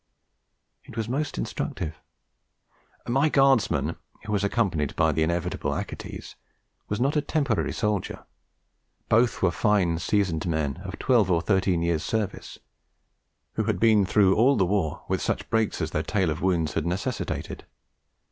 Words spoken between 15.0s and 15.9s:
with such breaks